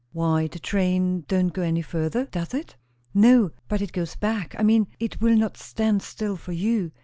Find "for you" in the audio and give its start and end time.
6.37-6.91